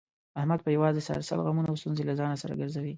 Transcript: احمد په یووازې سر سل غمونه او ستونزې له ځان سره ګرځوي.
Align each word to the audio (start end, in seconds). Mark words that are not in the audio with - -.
احمد 0.39 0.59
په 0.63 0.69
یووازې 0.75 1.01
سر 1.07 1.19
سل 1.29 1.39
غمونه 1.45 1.67
او 1.69 1.77
ستونزې 1.81 2.03
له 2.09 2.13
ځان 2.19 2.33
سره 2.43 2.53
ګرځوي. 2.61 2.89